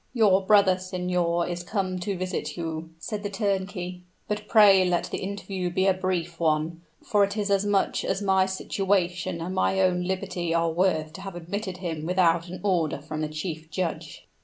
"Your 0.15 0.41
brother, 0.43 0.79
signor, 0.79 1.47
is 1.47 1.61
come 1.61 1.99
to 1.99 2.17
visit 2.17 2.57
you," 2.57 2.89
said 2.97 3.21
the 3.21 3.29
turnkey. 3.29 4.01
"But 4.27 4.47
pray 4.47 4.83
let 4.83 5.03
the 5.11 5.19
interview 5.19 5.69
be 5.69 5.85
a 5.85 5.93
brief 5.93 6.39
one 6.39 6.81
for 7.03 7.23
it 7.23 7.37
is 7.37 7.51
as 7.51 7.67
much 7.67 8.03
as 8.03 8.19
my 8.19 8.47
situation 8.47 9.39
and 9.41 9.53
my 9.53 9.79
own 9.79 10.03
liberty 10.05 10.55
are 10.55 10.71
worth 10.71 11.13
to 11.13 11.21
have 11.21 11.35
admitted 11.35 11.77
him 11.77 12.07
without 12.07 12.47
an 12.47 12.61
order 12.63 12.97
from 12.99 13.21
the 13.21 13.27
chief 13.29 13.69
judge." 13.69 14.27